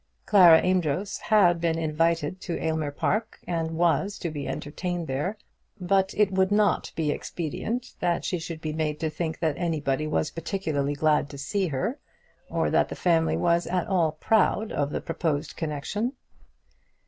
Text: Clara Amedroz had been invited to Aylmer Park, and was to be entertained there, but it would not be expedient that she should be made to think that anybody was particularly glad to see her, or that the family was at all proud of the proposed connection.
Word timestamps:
Clara 0.25 0.63
Amedroz 0.63 1.19
had 1.19 1.61
been 1.61 1.77
invited 1.77 2.41
to 2.41 2.57
Aylmer 2.59 2.89
Park, 2.89 3.37
and 3.45 3.77
was 3.77 4.17
to 4.17 4.31
be 4.31 4.47
entertained 4.47 5.05
there, 5.05 5.37
but 5.79 6.11
it 6.17 6.31
would 6.31 6.51
not 6.51 6.91
be 6.95 7.11
expedient 7.11 7.93
that 7.99 8.25
she 8.25 8.39
should 8.39 8.61
be 8.61 8.73
made 8.73 8.99
to 8.99 9.11
think 9.11 9.37
that 9.41 9.59
anybody 9.59 10.07
was 10.07 10.31
particularly 10.31 10.95
glad 10.95 11.29
to 11.29 11.37
see 11.37 11.67
her, 11.67 11.99
or 12.49 12.71
that 12.71 12.89
the 12.89 12.95
family 12.95 13.37
was 13.37 13.67
at 13.67 13.85
all 13.85 14.13
proud 14.13 14.71
of 14.71 14.89
the 14.89 15.01
proposed 15.01 15.55
connection. 15.55 16.13